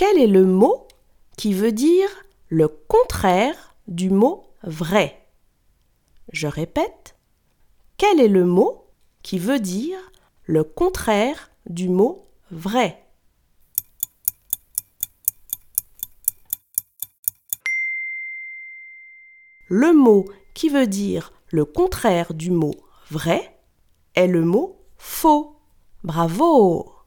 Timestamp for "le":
0.26-0.46, 2.48-2.68, 8.28-8.46, 10.44-10.64, 19.68-19.92, 21.50-21.66, 24.28-24.46